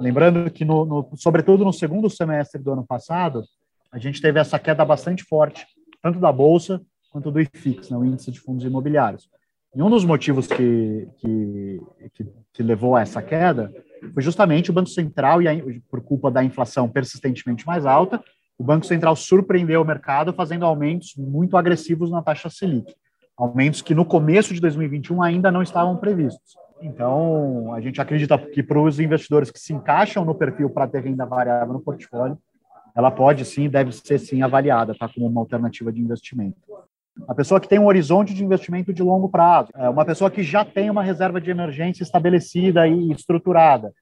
Lembrando 0.00 0.50
que, 0.50 0.64
no, 0.64 0.86
no, 0.86 1.10
sobretudo 1.14 1.62
no 1.62 1.74
segundo 1.74 2.08
semestre 2.08 2.62
do 2.62 2.72
ano 2.72 2.86
passado, 2.86 3.42
a 3.90 3.98
gente 3.98 4.22
teve 4.22 4.40
essa 4.40 4.58
queda 4.58 4.82
bastante 4.82 5.24
forte, 5.24 5.66
tanto 6.00 6.18
da 6.18 6.32
bolsa 6.32 6.80
quanto 7.12 7.30
do 7.30 7.40
IFIX, 7.40 7.90
né, 7.90 7.96
o 7.96 8.04
Índice 8.04 8.32
de 8.32 8.40
Fundos 8.40 8.64
Imobiliários. 8.64 9.28
E 9.74 9.82
um 9.82 9.90
dos 9.90 10.04
motivos 10.04 10.46
que, 10.46 11.08
que, 11.18 11.80
que, 12.14 12.26
que 12.52 12.62
levou 12.62 12.96
a 12.96 13.02
essa 13.02 13.22
queda 13.22 13.72
foi 14.12 14.22
justamente 14.22 14.70
o 14.70 14.72
Banco 14.72 14.88
Central, 14.88 15.40
e 15.40 15.48
a, 15.48 15.52
por 15.88 16.00
culpa 16.02 16.30
da 16.30 16.42
inflação 16.42 16.88
persistentemente 16.88 17.66
mais 17.66 17.86
alta, 17.86 18.22
o 18.58 18.64
Banco 18.64 18.86
Central 18.86 19.14
surpreendeu 19.14 19.82
o 19.82 19.84
mercado 19.84 20.32
fazendo 20.32 20.64
aumentos 20.64 21.14
muito 21.16 21.56
agressivos 21.56 22.10
na 22.10 22.22
taxa 22.22 22.50
Selic, 22.50 22.94
aumentos 23.36 23.82
que 23.82 23.94
no 23.94 24.04
começo 24.04 24.52
de 24.52 24.60
2021 24.60 25.22
ainda 25.22 25.50
não 25.50 25.62
estavam 25.62 25.96
previstos. 25.96 26.54
Então, 26.80 27.72
a 27.74 27.80
gente 27.80 28.00
acredita 28.00 28.36
que 28.36 28.62
para 28.62 28.80
os 28.80 28.98
investidores 28.98 29.50
que 29.50 29.58
se 29.58 29.72
encaixam 29.72 30.24
no 30.24 30.34
perfil 30.34 30.68
para 30.68 30.88
ter 30.88 31.02
renda 31.02 31.24
variável 31.24 31.74
no 31.74 31.80
portfólio, 31.80 32.36
ela 32.94 33.10
pode 33.10 33.44
sim, 33.44 33.68
deve 33.68 33.92
ser 33.92 34.18
sim 34.18 34.42
avaliada, 34.42 34.94
tá, 34.94 35.08
como 35.08 35.26
uma 35.26 35.40
alternativa 35.40 35.92
de 35.92 36.00
investimento. 36.00 36.58
A 37.28 37.34
pessoa 37.34 37.60
que 37.60 37.68
tem 37.68 37.78
um 37.78 37.86
horizonte 37.86 38.34
de 38.34 38.44
investimento 38.44 38.92
de 38.92 39.02
longo 39.02 39.28
prazo, 39.28 39.70
é 39.74 39.88
uma 39.88 40.04
pessoa 40.04 40.30
que 40.30 40.42
já 40.42 40.64
tem 40.64 40.90
uma 40.90 41.02
reserva 41.02 41.40
de 41.40 41.50
emergência 41.50 42.02
estabelecida 42.02 42.88
e 42.88 43.12
estruturada. 43.12 43.92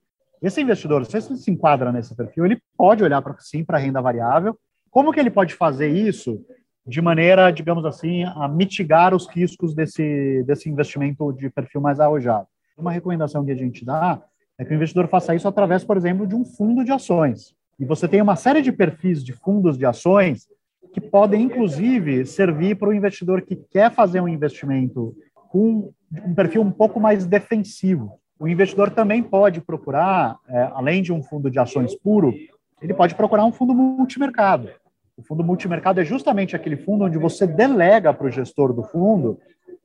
Esse 0.41 0.61
investidor, 0.61 1.05
se 1.05 1.17
ele 1.17 1.37
se 1.37 1.51
enquadra 1.51 1.93
nesse 1.93 2.15
perfil, 2.15 2.47
ele 2.47 2.63
pode 2.77 3.03
olhar 3.03 3.21
para 3.21 3.37
sim 3.41 3.65
para 3.65 3.77
a 3.77 3.81
renda 3.81 4.01
variável. 4.01 4.57
Como 4.91 5.13
que 5.13 5.21
ele 5.21 5.31
pode 5.31 5.55
fazer 5.55 5.89
isso 5.89 6.41
de 6.87 7.03
maneira, 7.03 7.51
digamos 7.51 7.85
assim, 7.85 8.25
a 8.25 8.49
mitigar 8.49 9.15
os 9.15 9.29
riscos 9.29 9.75
desse, 9.75 10.43
desse 10.45 10.71
investimento 10.71 11.33
de 11.33 11.51
perfil 11.51 11.81
mais 11.81 12.01
arrojado? 12.01 12.47
Uma 12.79 12.93
recomendação 12.93 13.45
que 13.45 13.53
a 13.53 13.57
gente 13.57 13.85
dá 13.85 14.23
é 14.59 14.65
que 14.65 14.73
o 14.73 14.75
investidor 14.75 15.09
faça 15.09 15.35
isso 15.35 15.47
através, 15.47 15.85
por 15.85 15.97
exemplo, 15.97 16.27
de 16.27 16.35
um 16.35 16.45
fundo 16.45 16.85
de 16.85 16.93
ações. 16.93 17.55
E 17.79 17.85
você 17.85 18.09
tem 18.09 18.23
uma 18.23 18.37
série 18.37 18.63
de 18.63 18.73
perfis 18.73 19.23
de 19.23 19.33
fundos 19.33 19.77
de 19.77 19.85
ações 19.85 20.47
que 20.93 21.01
podem, 21.01 21.43
inclusive, 21.43 22.27
servir 22.27 22.77
para 22.77 22.89
o 22.89 22.95
investidor 22.95 23.43
que 23.43 23.57
quer 23.57 23.93
fazer 23.93 24.21
um 24.21 24.29
investimento 24.29 25.15
com 25.51 25.93
um 26.13 26.35
perfil 26.35 26.63
um 26.63 26.71
pouco 26.71 26.99
mais 26.99 27.27
defensivo. 27.27 28.19
O 28.39 28.49
investidor 28.49 28.91
também 28.91 29.23
pode 29.23 29.61
procurar, 29.61 30.37
é, 30.49 30.71
além 30.75 31.03
de 31.03 31.13
um 31.13 31.23
fundo 31.23 31.51
de 31.51 31.59
ações 31.59 31.95
puro, 31.95 32.35
ele 32.81 32.95
pode 32.95 33.15
procurar 33.15 33.45
um 33.45 33.53
fundo 33.53 33.75
multimercado. 33.75 34.71
O 35.17 35.23
fundo 35.23 35.45
multimercado 35.45 36.01
é 36.01 36.05
justamente 36.05 36.57
aquele 36.57 36.79
fundo 36.79 37.05
onde 37.05 37.19
você 37.19 37.47
delega 37.47 38.15
para 38.15 38.27
o 38.27 38.31
gestor 38.31 38.73
do 38.73 38.83
fundo 38.83 39.39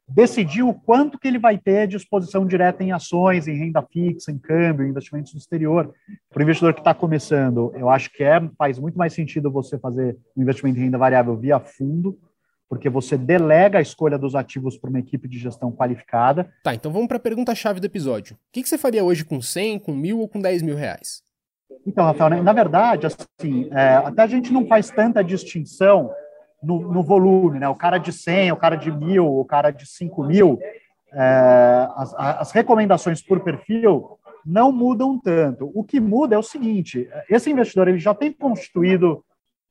decidir 0.07 0.63
o 0.63 0.74
quanto 0.74 1.17
que 1.17 1.27
ele 1.27 1.39
vai 1.39 1.57
ter 1.57 1.88
de 1.88 1.97
exposição 1.97 2.45
direta 2.45 2.83
em 2.83 2.91
ações, 2.91 3.47
em 3.47 3.57
renda 3.57 3.81
fixa, 3.81 4.31
em 4.31 4.38
câmbio, 4.38 4.85
em 4.85 4.89
investimentos 4.89 5.33
no 5.33 5.39
exterior. 5.39 5.93
Para 6.29 6.39
o 6.39 6.43
investidor 6.43 6.74
que 6.74 6.81
está 6.81 6.93
começando, 6.93 7.71
eu 7.75 7.89
acho 7.89 8.12
que 8.12 8.24
é, 8.24 8.39
faz 8.57 8.77
muito 8.77 8.97
mais 8.97 9.13
sentido 9.13 9.51
você 9.51 9.77
fazer 9.79 10.17
um 10.35 10.41
investimento 10.41 10.77
em 10.77 10.83
renda 10.83 10.97
variável 10.97 11.35
via 11.35 11.59
fundo, 11.59 12.17
porque 12.69 12.89
você 12.89 13.17
delega 13.17 13.79
a 13.79 13.81
escolha 13.81 14.17
dos 14.17 14.35
ativos 14.35 14.77
para 14.77 14.89
uma 14.89 15.00
equipe 15.00 15.27
de 15.27 15.39
gestão 15.39 15.71
qualificada. 15.71 16.51
Tá, 16.63 16.74
então 16.74 16.91
vamos 16.91 17.07
para 17.07 17.17
a 17.17 17.21
pergunta-chave 17.21 17.79
do 17.79 17.85
episódio. 17.85 18.35
O 18.35 18.39
que, 18.51 18.62
que, 18.62 18.69
você 18.69 18.77
faria 18.77 19.03
hoje 19.03 19.25
com 19.25 19.41
100, 19.41 19.79
com 19.79 19.93
mil 19.93 20.19
ou 20.19 20.27
com 20.27 20.39
10 20.39 20.62
mil 20.62 20.75
reais? 20.75 21.24
Então, 21.85 22.05
Rafael, 22.05 22.43
na 22.43 22.53
verdade, 22.53 23.07
assim, 23.07 23.69
é, 23.71 23.95
até 23.95 24.24
a 24.24 24.27
gente 24.27 24.51
não 24.51 24.67
faz 24.67 24.89
tanta 24.89 25.24
distinção 25.24 26.12
no, 26.65 26.91
no, 26.91 27.03
volume, 27.03 27.60
né? 27.60 27.69
O 27.69 27.75
cara 27.75 27.98
de 27.98 28.12
100, 28.12 28.51
o 28.51 28.57
cara 28.57 28.75
de 28.75 28.91
mil, 28.91 29.25
o 29.25 29.45
cara 29.45 29.72
de 29.72 29.86
5 29.86 30.24
mil, 30.24 30.60
é, 31.13 31.88
as, 31.95 32.13
as 32.15 32.51
recomendações 32.51 33.22
por 33.22 33.39
perfil 33.39 34.17
não 34.45 34.72
mudam 34.72 35.19
tanto. 35.19 35.72
O 35.74 35.84
que 35.84 36.00
muda 36.00 36.36
é 36.36 36.38
o 36.38 36.43
seguinte: 36.43 37.10
esse 37.29 37.50
investidor 37.50 37.88
ele 37.88 38.00
já 38.00 38.13
tem 38.13 38.31
constituído 38.31 39.24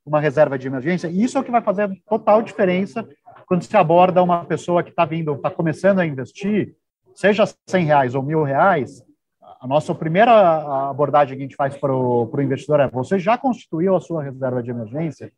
uma 0.04 0.20
reserva 0.20 0.58
de 0.58 0.66
emergência, 0.66 1.08
e 1.08 1.22
isso 1.22 1.38
é 1.38 1.40
o 1.40 1.44
que 1.44 1.50
vai 1.50 1.62
fazer 1.62 1.90
total 2.06 2.42
diferença 2.42 3.06
quando 3.46 3.62
se 3.62 3.76
aborda 3.76 4.22
uma 4.22 4.44
pessoa 4.44 4.82
que 4.82 4.90
está 4.90 5.04
vindo, 5.04 5.34
está 5.34 5.50
começando 5.50 5.98
a 5.98 6.06
investir, 6.06 6.76
seja 7.14 7.44
100 7.66 7.84
reais 7.84 8.14
ou 8.14 8.22
mil 8.22 8.42
reais. 8.42 9.02
A 9.60 9.66
nossa 9.66 9.94
primeira 9.94 10.90
abordagem 10.90 11.36
que 11.36 11.42
a 11.42 11.46
gente 11.46 11.56
faz 11.56 11.76
para 11.76 11.94
o 11.94 12.30
investidor 12.40 12.80
é: 12.80 12.88
você 12.88 13.18
já 13.18 13.38
constituiu 13.38 13.96
a 13.96 14.00
sua 14.00 14.22
reserva 14.22 14.62
de 14.62 14.70
emergência? 14.70 15.32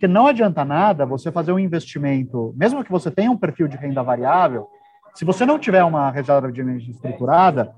Porque 0.00 0.08
não 0.08 0.26
adianta 0.26 0.64
nada 0.64 1.04
você 1.04 1.30
fazer 1.30 1.52
um 1.52 1.58
investimento, 1.58 2.54
mesmo 2.56 2.82
que 2.82 2.90
você 2.90 3.10
tenha 3.10 3.30
um 3.30 3.36
perfil 3.36 3.68
de 3.68 3.76
renda 3.76 4.02
variável, 4.02 4.66
se 5.14 5.26
você 5.26 5.44
não 5.44 5.58
tiver 5.58 5.84
uma 5.84 6.10
reserva 6.10 6.50
de 6.50 6.58
emergência 6.58 6.92
estruturada, 6.92 7.74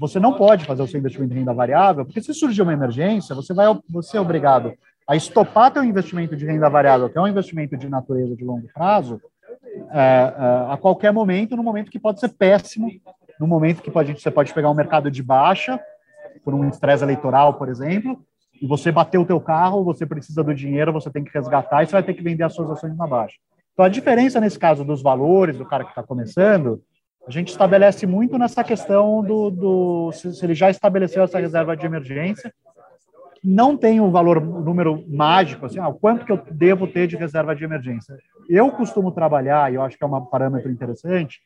você 0.00 0.18
não 0.18 0.32
pode 0.32 0.64
fazer 0.64 0.82
o 0.82 0.88
seu 0.88 0.98
investimento 0.98 1.32
em 1.32 1.36
renda 1.36 1.54
variável, 1.54 2.04
porque 2.04 2.20
se 2.20 2.34
surgir 2.34 2.62
uma 2.62 2.72
emergência, 2.72 3.36
você 3.36 3.54
vai 3.54 3.66
você 3.88 4.16
é 4.16 4.20
obrigado 4.20 4.72
a 5.06 5.14
estopar 5.14 5.70
teu 5.70 5.84
investimento 5.84 6.34
de 6.34 6.44
renda 6.44 6.68
variável, 6.68 7.08
que 7.08 7.16
é 7.16 7.20
um 7.20 7.28
investimento 7.28 7.76
de 7.76 7.88
natureza 7.88 8.34
de 8.34 8.44
longo 8.44 8.66
prazo, 8.74 9.20
é, 9.92 10.00
é, 10.00 10.72
a 10.72 10.76
qualquer 10.76 11.12
momento, 11.12 11.56
no 11.56 11.62
momento 11.62 11.88
que 11.88 12.00
pode 12.00 12.18
ser 12.18 12.30
péssimo, 12.30 12.90
no 13.38 13.46
momento 13.46 13.80
que 13.80 13.92
pode, 13.92 14.20
você 14.20 14.28
pode 14.28 14.52
pegar 14.52 14.70
um 14.70 14.74
mercado 14.74 15.08
de 15.08 15.22
baixa, 15.22 15.78
por 16.44 16.52
um 16.52 16.68
estresse 16.68 17.04
eleitoral, 17.04 17.54
por 17.54 17.68
exemplo, 17.68 18.20
e 18.60 18.66
você 18.66 18.92
bateu 18.92 19.22
o 19.22 19.26
teu 19.26 19.40
carro, 19.40 19.82
você 19.82 20.04
precisa 20.04 20.44
do 20.44 20.54
dinheiro, 20.54 20.92
você 20.92 21.10
tem 21.10 21.24
que 21.24 21.32
resgatar 21.32 21.82
e 21.82 21.86
você 21.86 21.92
vai 21.92 22.02
ter 22.02 22.14
que 22.14 22.22
vender 22.22 22.44
as 22.44 22.54
suas 22.54 22.70
ações 22.70 22.96
na 22.96 23.06
baixa. 23.06 23.36
Então, 23.72 23.84
a 23.84 23.88
diferença 23.88 24.40
nesse 24.40 24.58
caso 24.58 24.84
dos 24.84 25.02
valores 25.02 25.56
do 25.56 25.64
cara 25.64 25.84
que 25.84 25.90
está 25.90 26.02
começando, 26.02 26.82
a 27.26 27.30
gente 27.30 27.48
estabelece 27.48 28.06
muito 28.06 28.36
nessa 28.36 28.62
questão 28.62 29.22
do, 29.22 29.50
do 29.50 30.12
se, 30.12 30.34
se, 30.34 30.44
ele 30.44 30.54
já 30.54 30.68
estabeleceu 30.68 31.22
essa 31.22 31.38
reserva 31.38 31.76
de 31.76 31.86
emergência, 31.86 32.52
não 33.42 33.76
tem 33.76 34.00
um 34.00 34.10
valor, 34.10 34.36
um 34.36 34.60
número 34.60 35.02
mágico, 35.08 35.64
assim, 35.64 35.78
ah, 35.78 35.90
quanto 35.98 36.26
que 36.26 36.32
eu 36.32 36.42
devo 36.50 36.86
ter 36.86 37.06
de 37.06 37.16
reserva 37.16 37.56
de 37.56 37.64
emergência. 37.64 38.14
Eu 38.48 38.70
costumo 38.70 39.10
trabalhar, 39.12 39.72
e 39.72 39.76
eu 39.76 39.82
acho 39.82 39.96
que 39.96 40.04
é 40.04 40.06
um 40.06 40.26
parâmetro 40.26 40.70
interessante, 40.70 41.40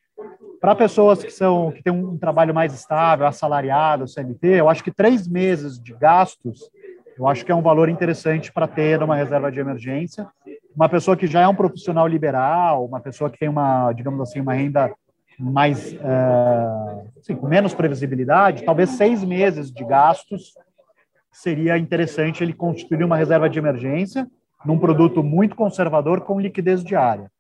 para 0.61 0.75
pessoas 0.75 1.23
que 1.23 1.30
são 1.30 1.71
que 1.71 1.83
têm 1.83 1.92
um 1.92 2.16
trabalho 2.16 2.54
mais 2.54 2.73
estável, 2.75 3.26
assalariado, 3.26 4.09
CLT, 4.09 4.49
eu 4.49 4.68
acho 4.68 4.83
que 4.83 4.90
três 4.90 5.28
meses 5.28 5.78
de 5.78 5.92
gastos 5.92 6.71
eu 7.18 7.28
acho 7.28 7.44
que 7.44 7.52
é 7.52 7.54
um 7.54 7.62
valor 7.62 7.88
interessante 7.88 8.52
para 8.52 8.66
ter 8.66 9.02
uma 9.02 9.16
reserva 9.16 9.50
de 9.50 9.61
emergência. 9.61 10.26
Uma 10.75 10.88
pessoa 10.88 11.16
que 11.16 11.26
já 11.26 11.42
é 11.42 11.49
um 11.49 11.54
profissional 11.54 12.06
liberal, 12.06 12.85
uma 12.85 13.00
pessoa 13.00 13.30
que 13.30 13.38
tem 13.38 13.49
uma, 13.49 13.92
digamos 13.92 14.21
assim, 14.21 14.40
uma 14.40 14.54
renda 14.54 14.92
mais, 15.38 15.94
é, 15.94 17.09
assim, 17.18 17.35
com 17.35 17.49
menos 17.49 17.75
previsibilidade, 17.75 18.64
talvez 18.64 18.90
seis 18.90 19.23
meses 19.25 19.71
de 19.71 19.85
gastos 19.85 20.54
seria 21.33 21.76
interessante 21.76 22.42
ele 22.42 22.52
constituir 22.52 23.04
uma 23.04 23.16
reserva 23.16 23.49
de 23.49 23.59
emergência 23.59 24.26
num 24.64 24.78
produto 24.78 25.23
muito 25.23 25.56
conservador 25.56 26.21
com 26.23 26.40
liquidez 26.40 26.83
diária. 26.83 27.30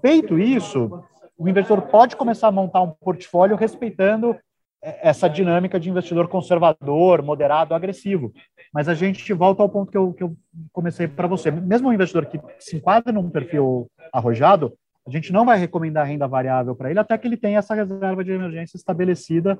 Feito 0.00 0.38
isso, 0.38 1.04
o 1.36 1.48
investidor 1.48 1.82
pode 1.82 2.16
começar 2.16 2.48
a 2.48 2.52
montar 2.52 2.82
um 2.82 2.90
portfólio 2.90 3.56
respeitando 3.56 4.36
essa 4.80 5.28
dinâmica 5.28 5.78
de 5.78 5.90
investidor 5.90 6.28
conservador, 6.28 7.22
moderado, 7.22 7.74
agressivo. 7.74 8.32
Mas 8.72 8.88
a 8.88 8.94
gente 8.94 9.32
volta 9.32 9.62
ao 9.62 9.68
ponto 9.68 9.90
que 9.90 9.96
eu, 9.96 10.12
que 10.12 10.22
eu 10.22 10.36
comecei 10.72 11.08
para 11.08 11.26
você. 11.26 11.50
Mesmo 11.50 11.88
um 11.88 11.92
investidor 11.92 12.26
que 12.26 12.40
se 12.58 12.76
enquadra 12.76 13.12
num 13.12 13.30
perfil 13.30 13.90
arrojado, 14.12 14.72
a 15.06 15.10
gente 15.10 15.32
não 15.32 15.44
vai 15.44 15.58
recomendar 15.58 16.06
renda 16.06 16.28
variável 16.28 16.74
para 16.74 16.90
ele 16.90 16.98
até 16.98 17.16
que 17.16 17.26
ele 17.26 17.36
tenha 17.36 17.58
essa 17.58 17.74
reserva 17.74 18.22
de 18.22 18.30
emergência 18.30 18.76
estabelecida, 18.76 19.58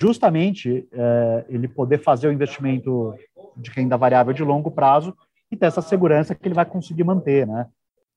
justamente 0.00 0.86
é, 0.92 1.44
ele 1.48 1.66
poder 1.66 1.98
fazer 1.98 2.28
o 2.28 2.32
investimento 2.32 3.14
de 3.56 3.70
renda 3.70 3.96
variável 3.96 4.32
de 4.32 4.44
longo 4.44 4.70
prazo 4.70 5.16
e 5.50 5.56
ter 5.56 5.66
essa 5.66 5.82
segurança 5.82 6.34
que 6.34 6.46
ele 6.46 6.54
vai 6.54 6.64
conseguir 6.64 7.04
manter, 7.04 7.46
né? 7.46 7.66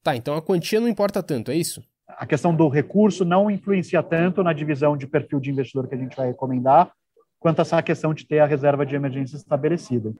Tá, 0.04 0.16
então 0.16 0.36
a 0.36 0.42
quantia 0.42 0.80
não 0.80 0.88
importa 0.88 1.22
tanto, 1.22 1.52
é 1.52 1.56
isso? 1.56 1.84
a 2.08 2.26
questão 2.26 2.56
do 2.56 2.68
recurso 2.70 3.26
não 3.26 3.52
influencia 3.52 4.02
tanto 4.02 4.44
na 4.44 4.54
divisão 4.54 4.96
de 4.96 5.06
perfil 5.06 5.40
de 5.40 5.52
investidor 5.52 5.88
que 5.88 5.96
a 5.96 5.98
gente 5.98 6.16
vai 6.16 6.28
recomendar, 6.28 6.92
quanto 7.40 7.62
essa 7.62 7.82
questão 7.82 8.14
de 8.14 8.26
ter 8.26 8.40
a 8.40 8.46
reserva 8.46 8.86
de 8.86 8.96
emergência 8.96 9.36
estabelecida. 9.36 10.14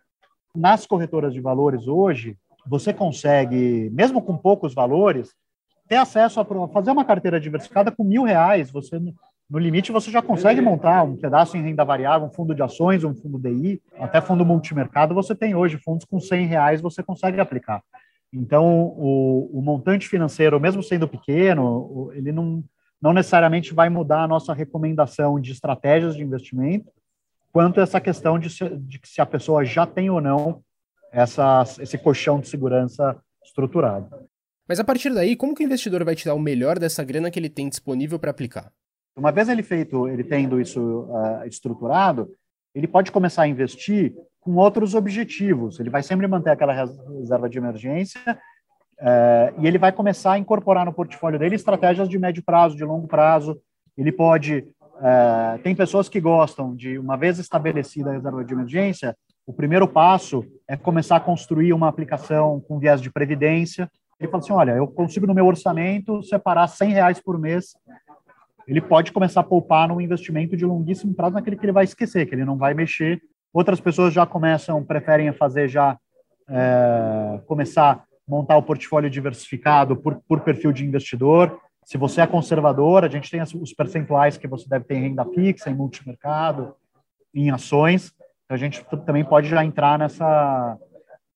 Nas 0.56 0.86
corretoras 0.86 1.34
de 1.34 1.42
valores 1.42 1.88
hoje, 1.88 2.38
você 2.66 2.94
consegue, 2.94 3.90
mesmo 3.92 4.22
com 4.22 4.38
poucos 4.38 4.74
valores, 4.74 5.34
ter 5.88 5.96
acesso 5.96 6.40
a 6.40 6.68
fazer 6.68 6.92
uma 6.92 7.06
carteira 7.06 7.40
diversificada 7.40 7.92
com 7.92 8.04
mil 8.04 8.24
reais. 8.24 8.70
Você, 8.72 9.00
no 9.50 9.58
limite, 9.58 9.92
você 9.92 10.12
já 10.12 10.22
consegue 10.22 10.60
montar 10.62 11.04
um 11.04 11.16
pedaço 11.16 11.56
em 11.56 11.62
renda 11.62 11.86
variável, 11.86 12.28
um 12.28 12.32
fundo 12.32 12.54
de 12.54 12.62
ações, 12.62 13.04
um 13.04 13.16
fundo 13.16 13.40
DI, 13.40 13.82
até 13.98 14.20
fundo 14.20 14.46
multimercado. 14.46 15.16
Você 15.16 15.34
tem 15.34 15.56
hoje 15.56 15.78
fundos 15.78 16.06
com 16.06 16.20
100 16.20 16.46
reais, 16.48 16.82
você 16.82 17.02
consegue 17.02 17.40
aplicar. 17.40 17.82
Então, 18.32 18.94
o, 18.98 19.50
o, 19.54 19.62
montante 19.62 20.08
financeiro, 20.08 20.60
mesmo 20.60 20.84
sendo 20.84 21.08
pequeno, 21.08 22.12
ele 22.14 22.34
não, 22.34 22.62
não 23.02 23.14
necessariamente 23.14 23.74
vai 23.74 23.90
mudar 23.90 24.24
a 24.24 24.28
nossa 24.28 24.54
recomendação 24.54 25.40
de 25.40 25.54
estratégias 25.54 26.16
de 26.16 26.24
investimento, 26.24 26.92
quanto 27.52 27.80
essa 27.80 28.00
questão 28.00 28.38
de 28.38 28.50
se, 28.50 28.70
de 28.70 29.00
se 29.04 29.22
a 29.22 29.26
pessoa 29.26 29.66
já 29.66 29.86
tem 29.86 30.10
ou 30.10 30.22
não 30.22 30.62
essa, 31.12 31.64
esse 31.80 31.98
colchão 31.98 32.40
de 32.40 32.48
segurança 32.48 33.18
estruturado. 33.44 34.10
Mas 34.68 34.80
a 34.80 34.84
partir 34.84 35.14
daí, 35.14 35.36
como 35.36 35.56
que 35.56 35.64
o 35.64 35.66
investidor 35.66 36.04
vai 36.04 36.16
tirar 36.16 36.34
o 36.34 36.40
melhor 36.40 36.78
dessa 36.78 37.04
grana 37.04 37.32
que 37.32 37.40
ele 37.40 37.50
tem 37.50 37.70
disponível 37.70 38.20
para 38.20 38.32
aplicar? 38.32 38.72
Uma 39.16 39.32
vez 39.32 39.50
ele 39.50 39.64
feito, 39.64 40.08
ele 40.08 40.24
tendo 40.24 40.60
isso 40.60 40.80
uh, 41.10 41.48
estruturado, 41.48 42.30
ele 42.76 42.88
pode 42.88 43.12
começar 43.12 43.44
a 43.44 43.48
investir 43.48 44.14
com 44.40 44.56
outros 44.56 44.94
objetivos. 44.94 45.80
Ele 45.80 45.90
vai 45.90 46.04
sempre 46.04 46.28
manter 46.28 46.52
aquela 46.52 46.74
reserva 46.74 47.50
de 47.50 47.58
emergência 47.58 48.38
é, 49.00 49.54
e 49.60 49.68
ele 49.68 49.78
vai 49.78 49.92
começar 49.92 50.34
a 50.34 50.38
incorporar 50.40 50.86
no 50.86 50.94
portfólio 50.94 51.38
dele 51.38 51.56
estratégias 51.56 52.10
de 52.10 52.18
médio 52.18 52.44
prazo, 52.44 52.76
de 52.76 52.84
longo 52.84 53.08
prazo. 53.08 53.60
Ele 53.98 54.12
pode. 54.12 54.68
É, 55.02 55.60
tem 55.60 55.76
pessoas 55.76 56.10
que 56.10 56.20
gostam 56.20 56.76
de, 56.76 56.98
uma 56.98 57.16
vez 57.16 57.40
estabelecida 57.40 58.10
a 58.10 58.14
reserva 58.14 58.44
de 58.44 58.54
emergência, 58.54 59.16
o 59.46 59.54
primeiro 59.54 59.88
passo 59.88 60.46
é 60.68 60.76
começar 60.76 61.16
a 61.16 61.22
construir 61.22 61.72
uma 61.74 61.88
aplicação 61.88 62.60
com 62.68 62.80
viés 62.80 63.02
de 63.02 63.10
previdência. 63.10 63.90
Ele 64.20 64.30
fala 64.30 64.44
assim, 64.44 64.54
olha, 64.54 64.72
eu 64.72 64.88
consigo 64.88 65.26
no 65.26 65.34
meu 65.34 65.46
orçamento 65.46 66.22
separar 66.24 66.68
100 66.68 66.92
reais 66.92 67.22
por 67.22 67.40
mês. 67.40 67.78
Ele 68.68 68.82
pode 68.82 69.14
começar 69.14 69.40
a 69.40 69.44
poupar 69.44 69.88
num 69.88 70.02
investimento 70.02 70.58
de 70.58 70.66
longuíssimo 70.66 71.14
prazo 71.14 71.36
naquele 71.36 71.56
que 71.56 71.66
ele 71.66 71.72
vai 71.72 71.86
esquecer, 71.86 72.26
que 72.26 72.36
ele 72.36 72.44
não 72.44 72.58
vai 72.58 72.74
mexer. 72.74 73.22
Outras 73.54 73.80
pessoas 73.80 74.14
já 74.14 74.26
começam, 74.26 74.84
preferem 74.84 75.32
fazer 75.32 75.70
já, 75.70 75.98
é, 76.50 77.40
começar 77.48 78.04
montar 78.28 78.58
o 78.58 78.64
portfólio 78.64 79.10
diversificado 79.10 79.96
por, 79.96 80.22
por 80.28 80.42
perfil 80.42 80.74
de 80.74 80.86
investidor. 80.86 81.58
Se 81.88 81.98
você 81.98 82.20
é 82.20 82.28
conservador, 82.28 83.06
a 83.06 83.08
gente 83.08 83.32
tem 83.32 83.42
os 83.42 83.74
percentuais 83.74 84.36
que 84.36 84.46
você 84.46 84.68
deve 84.68 84.84
ter 84.84 84.96
em 84.96 85.04
renda 85.04 85.24
fixa, 85.24 85.70
em 85.70 85.74
multimercado, 85.74 86.76
em 87.34 87.50
ações. 87.50 88.12
Então, 88.44 88.56
a 88.56 88.58
gente 88.58 88.86
também 89.06 89.24
pode 89.24 89.48
já 89.48 89.64
entrar 89.64 89.98
nessa, 89.98 90.78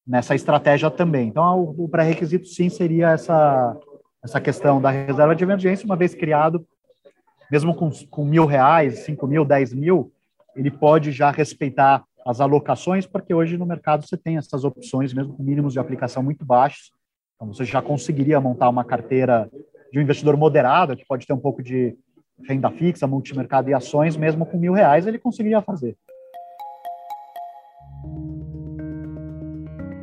nessa 0.06 0.36
estratégia 0.36 0.92
também. 0.92 1.30
Então, 1.30 1.58
o, 1.58 1.86
o 1.86 1.88
pré-requisito, 1.88 2.48
sim, 2.48 2.68
seria 2.68 3.12
essa, 3.12 3.78
essa 4.22 4.42
questão 4.42 4.82
da 4.82 4.90
reserva 4.90 5.34
de 5.34 5.42
emergência, 5.42 5.86
uma 5.86 5.96
vez 5.96 6.14
criado, 6.14 6.68
mesmo 7.50 7.74
com, 7.74 7.90
com 8.10 8.26
mil 8.26 8.46
reais, 8.46 9.06
cinco 9.06 9.26
mil, 9.26 9.46
dez 9.46 9.74
mil, 9.74 10.12
ele 10.54 10.70
pode 10.70 11.14
já 11.14 11.32
respeitar 11.32 12.04
as 12.28 12.42
alocações, 12.42 13.06
porque 13.06 13.34
hoje 13.34 13.58
no 13.58 13.66
mercado 13.66 14.06
você 14.06 14.18
tem 14.18 14.36
essas 14.36 14.66
opções, 14.66 15.14
mesmo 15.14 15.34
com 15.34 15.44
mínimos 15.44 15.72
de 15.72 15.80
aplicação 15.80 16.22
muito 16.22 16.44
baixos. 16.44 16.92
Então, 17.38 17.48
você 17.54 17.64
já 17.64 17.82
conseguiria 17.82 18.42
montar 18.42 18.68
uma 18.68 18.84
carteira 18.84 19.50
de 19.92 20.00
um 20.00 20.02
investidor 20.02 20.38
moderado, 20.38 20.96
que 20.96 21.06
pode 21.06 21.28
ter 21.28 21.34
um 21.34 21.40
pouco 21.40 21.62
de 21.62 21.96
renda 22.48 22.72
fixa, 22.72 23.06
multimercado 23.06 23.70
e 23.70 23.74
ações, 23.74 24.16
mesmo 24.16 24.46
com 24.46 24.58
mil 24.58 24.74
reais, 24.74 25.06
ele 25.06 25.20
conseguiria 25.20 25.62
fazer. 25.62 25.96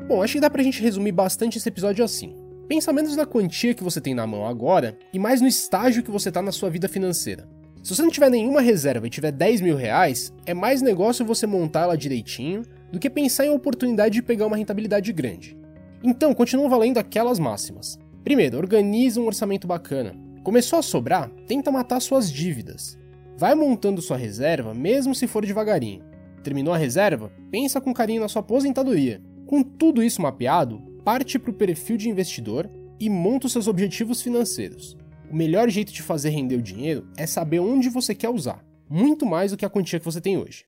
Bom, 0.06 0.22
acho 0.22 0.34
que 0.34 0.40
dá 0.40 0.48
pra 0.48 0.62
gente 0.62 0.82
resumir 0.82 1.12
bastante 1.12 1.58
esse 1.58 1.68
episódio 1.68 2.04
assim. 2.04 2.34
Pensa 2.68 2.92
menos 2.92 3.16
na 3.16 3.26
quantia 3.26 3.74
que 3.74 3.82
você 3.82 4.00
tem 4.00 4.14
na 4.14 4.26
mão 4.26 4.46
agora 4.46 4.96
e 5.12 5.18
mais 5.18 5.40
no 5.40 5.48
estágio 5.48 6.02
que 6.02 6.10
você 6.10 6.30
tá 6.30 6.40
na 6.40 6.52
sua 6.52 6.70
vida 6.70 6.88
financeira. 6.88 7.48
Se 7.82 7.94
você 7.94 8.02
não 8.02 8.10
tiver 8.10 8.30
nenhuma 8.30 8.60
reserva 8.60 9.06
e 9.06 9.10
tiver 9.10 9.32
10 9.32 9.60
mil 9.60 9.76
reais, 9.76 10.32
é 10.44 10.52
mais 10.52 10.82
negócio 10.82 11.24
você 11.24 11.46
montar 11.46 11.82
ela 11.82 11.96
direitinho 11.96 12.62
do 12.92 12.98
que 12.98 13.08
pensar 13.08 13.46
em 13.46 13.50
oportunidade 13.50 14.14
de 14.14 14.22
pegar 14.22 14.46
uma 14.46 14.56
rentabilidade 14.56 15.12
grande. 15.12 15.56
Então, 16.02 16.34
continuam 16.34 16.68
valendo 16.68 16.98
aquelas 16.98 17.38
máximas. 17.38 17.98
Primeiro, 18.24 18.58
organiza 18.58 19.20
um 19.20 19.26
orçamento 19.26 19.66
bacana. 19.66 20.14
Começou 20.42 20.78
a 20.78 20.82
sobrar? 20.82 21.30
Tenta 21.46 21.70
matar 21.70 22.00
suas 22.00 22.30
dívidas. 22.30 22.98
Vai 23.36 23.54
montando 23.54 24.02
sua 24.02 24.16
reserva, 24.16 24.74
mesmo 24.74 25.14
se 25.14 25.26
for 25.26 25.44
devagarinho. 25.44 26.04
Terminou 26.42 26.74
a 26.74 26.78
reserva? 26.78 27.32
Pensa 27.50 27.80
com 27.80 27.94
carinho 27.94 28.20
na 28.20 28.28
sua 28.28 28.40
aposentadoria 28.40 29.22
com 29.48 29.62
tudo 29.62 30.02
isso 30.02 30.20
mapeado, 30.20 30.78
parte 31.02 31.38
para 31.38 31.50
o 31.50 31.54
perfil 31.54 31.96
de 31.96 32.10
investidor 32.10 32.70
e 33.00 33.08
monta 33.08 33.46
os 33.46 33.52
seus 33.52 33.66
objetivos 33.66 34.20
financeiros. 34.20 34.94
O 35.30 35.34
melhor 35.34 35.70
jeito 35.70 35.90
de 35.90 36.02
fazer 36.02 36.28
render 36.28 36.56
o 36.56 36.62
dinheiro 36.62 37.06
é 37.16 37.26
saber 37.26 37.58
onde 37.58 37.88
você 37.88 38.14
quer 38.14 38.28
usar, 38.28 38.62
muito 38.90 39.24
mais 39.24 39.50
do 39.50 39.56
que 39.56 39.64
a 39.64 39.70
quantia 39.70 39.98
que 39.98 40.04
você 40.04 40.20
tem 40.20 40.36
hoje. 40.36 40.67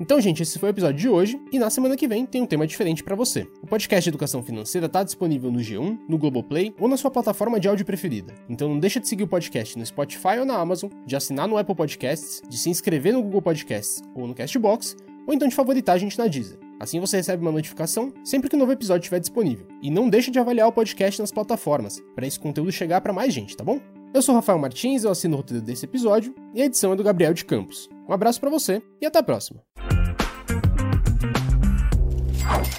Então, 0.00 0.20
gente, 0.20 0.42
esse 0.42 0.60
foi 0.60 0.68
o 0.68 0.70
episódio 0.70 0.96
de 0.96 1.08
hoje 1.08 1.40
e 1.50 1.58
na 1.58 1.68
semana 1.70 1.96
que 1.96 2.06
vem 2.06 2.24
tem 2.24 2.40
um 2.40 2.46
tema 2.46 2.66
diferente 2.66 3.02
para 3.02 3.16
você. 3.16 3.48
O 3.60 3.66
podcast 3.66 4.04
de 4.04 4.10
Educação 4.10 4.44
Financeira 4.44 4.86
está 4.86 5.02
disponível 5.02 5.50
no 5.50 5.58
G1, 5.58 5.98
no 6.08 6.16
Globoplay 6.16 6.72
ou 6.78 6.88
na 6.88 6.96
sua 6.96 7.10
plataforma 7.10 7.58
de 7.58 7.66
áudio 7.66 7.84
preferida. 7.84 8.32
Então 8.48 8.68
não 8.68 8.78
deixa 8.78 9.00
de 9.00 9.08
seguir 9.08 9.24
o 9.24 9.28
podcast 9.28 9.76
no 9.76 9.84
Spotify 9.84 10.38
ou 10.38 10.44
na 10.44 10.54
Amazon, 10.54 10.88
de 11.04 11.16
assinar 11.16 11.48
no 11.48 11.58
Apple 11.58 11.74
Podcasts, 11.74 12.40
de 12.48 12.56
se 12.56 12.70
inscrever 12.70 13.12
no 13.12 13.22
Google 13.22 13.42
Podcasts 13.42 14.00
ou 14.14 14.28
no 14.28 14.34
Castbox 14.34 14.96
ou 15.26 15.34
então 15.34 15.48
de 15.48 15.54
favoritar 15.54 15.96
a 15.96 15.98
gente 15.98 16.16
na 16.16 16.28
Deezer. 16.28 16.58
Assim 16.78 17.00
você 17.00 17.16
recebe 17.16 17.42
uma 17.42 17.52
notificação 17.52 18.14
sempre 18.24 18.48
que 18.48 18.54
um 18.54 18.58
novo 18.58 18.72
episódio 18.72 19.00
estiver 19.00 19.18
disponível. 19.18 19.66
E 19.82 19.90
não 19.90 20.08
deixe 20.08 20.30
de 20.30 20.38
avaliar 20.38 20.68
o 20.68 20.72
podcast 20.72 21.20
nas 21.20 21.32
plataformas, 21.32 22.00
para 22.14 22.26
esse 22.26 22.38
conteúdo 22.38 22.70
chegar 22.70 23.00
para 23.00 23.12
mais 23.12 23.34
gente, 23.34 23.56
tá 23.56 23.64
bom? 23.64 23.80
Eu 24.14 24.22
sou 24.22 24.34
Rafael 24.34 24.58
Martins, 24.58 25.04
eu 25.04 25.10
assino 25.10 25.34
o 25.34 25.36
roteiro 25.38 25.62
desse 25.62 25.84
episódio 25.84 26.34
e 26.54 26.62
a 26.62 26.64
edição 26.64 26.92
é 26.92 26.96
do 26.96 27.02
Gabriel 27.02 27.34
de 27.34 27.44
Campos. 27.44 27.90
Um 28.08 28.12
abraço 28.12 28.40
para 28.40 28.48
você 28.48 28.80
e 29.02 29.04
até 29.04 29.18
a 29.18 29.22
próxima. 29.22 29.67
Oh. 32.50 32.77